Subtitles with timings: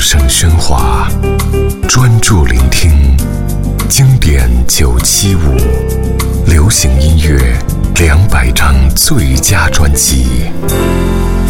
[0.00, 1.06] 声喧哗，
[1.86, 2.90] 专注聆听
[3.86, 5.40] 经典九七五，
[6.46, 7.54] 流行音乐
[7.96, 10.50] 两百张最佳专辑。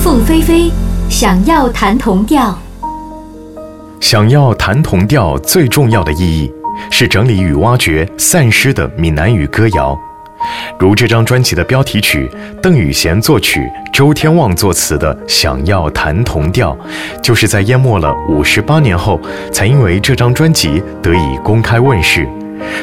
[0.03, 0.73] 凤飞飞
[1.09, 2.58] 想要弹同调，
[4.01, 6.53] 想要弹同调最重要的意义
[6.90, 9.96] 是整理与挖掘散失的闽南语歌谣。
[10.79, 12.31] 如这张专辑的标题曲，
[12.63, 16.77] 邓雨贤作曲，周天旺作词的《想要弹同调》，
[17.20, 19.20] 就是在淹没了五十八年后，
[19.52, 22.27] 才因为这张专辑得以公开问世，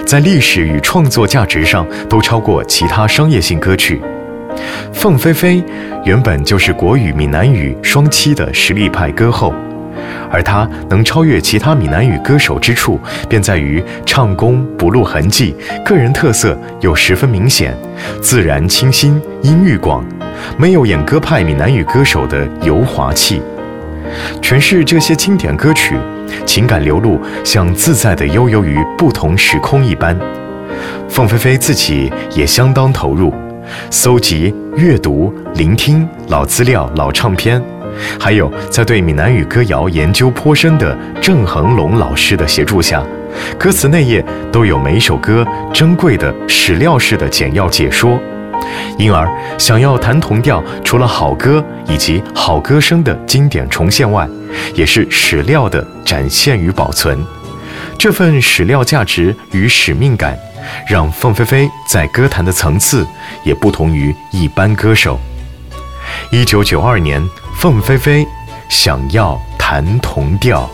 [0.05, 4.01] 在历史与创作价值上都超过其他商业性歌曲。
[4.93, 5.63] 凤飞飞
[6.03, 9.53] 原本就是国语闽南语双栖的实力派歌后。
[10.29, 17.75] 而他能超越其他闽南语歌手之处，便在于唱功不露痕迹，个人特色又十分明显，
[18.21, 20.03] 自然清新，音域广，
[20.57, 23.41] 没有演歌派闽南语歌手的油滑气。
[24.41, 25.97] 诠释这些经典歌曲，
[26.45, 30.17] 情感流露像自在地悠游于不同时空一般。
[31.09, 33.33] 凤飞飞自己也相当投入，
[33.89, 37.61] 搜集、阅读、聆听老资料、老唱片。
[38.19, 43.03] 还有，在对闽南语歌谣研究颇深的郑恒龙老师的协助下，
[43.57, 48.19] 歌词内页都有每首歌珍贵的史料式的简要解说。
[48.97, 54.27] 因而，想要弹同调，除了好歌以及好歌声的经典重现外，
[54.73, 57.23] 也是史料的展现与保存。
[57.97, 60.37] 这份史料价值与使命感，
[60.87, 63.05] 让凤飞飞在歌坛的层次
[63.43, 65.19] 也不同于一般歌手。
[66.31, 67.21] 一九九二年。
[67.59, 68.23] 凤飞飞
[68.69, 70.69] 想要弹同调。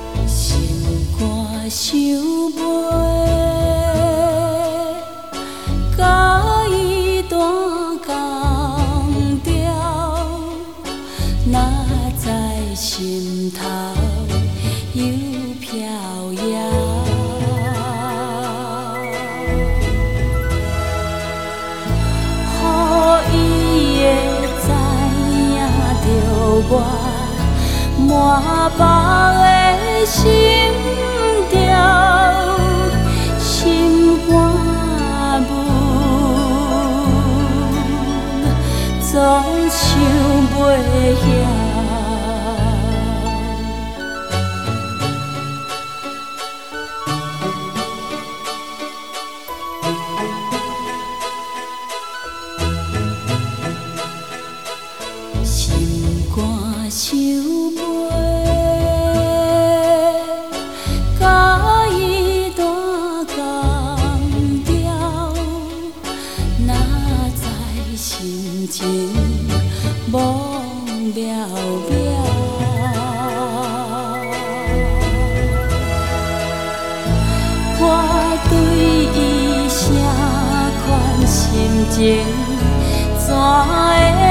[26.76, 26.78] 我
[28.08, 28.10] 满
[28.72, 28.80] 腹
[29.44, 29.46] 的
[30.06, 30.24] 心
[31.52, 31.54] 潮，
[33.40, 34.32] 心肝
[35.44, 35.52] 闷，
[39.00, 39.12] 总
[39.70, 39.80] 想
[40.56, 40.58] 袂
[41.22, 41.63] 晓。
[56.96, 57.18] 手
[57.76, 57.82] 背
[61.20, 62.64] 甲伊弹
[63.36, 63.36] 钢
[64.64, 64.72] 调，
[66.68, 66.70] 哪
[67.36, 69.10] 知心情
[70.12, 70.16] 茫
[71.16, 71.20] 了
[71.90, 71.92] 渺。
[77.80, 77.84] 我
[78.52, 78.54] 对
[79.16, 79.18] 伊
[79.68, 79.82] 诚
[80.86, 80.88] 款，
[81.26, 81.42] 心
[81.90, 81.98] 情
[83.18, 84.23] 怎会？